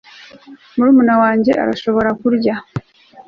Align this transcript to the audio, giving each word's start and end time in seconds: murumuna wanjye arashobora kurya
murumuna 0.75 1.13
wanjye 1.21 1.51
arashobora 1.63 2.09
kurya 2.21 2.55